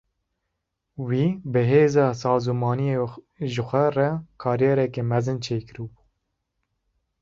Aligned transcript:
Wî 1.07 1.25
bi 1.51 1.61
hêza 1.71 2.07
sazûmaniyê 2.21 2.97
ji 3.53 3.63
xwe 3.67 3.85
re 3.97 4.09
kariyereke 4.41 5.01
mezin 5.11 5.37
çêkiribû. 5.45 5.85